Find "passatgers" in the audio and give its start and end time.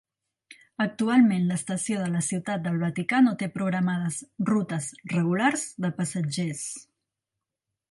6.01-6.65